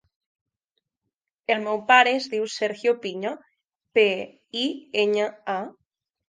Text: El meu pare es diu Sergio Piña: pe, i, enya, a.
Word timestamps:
El 1.55 1.59
meu 1.67 1.81
pare 1.91 2.13
es 2.21 2.25
diu 2.31 2.47
Sergio 2.53 2.95
Piña: 3.05 3.35
pe, 3.99 4.07
i, 4.63 4.65
enya, 5.05 5.29
a. 5.59 5.61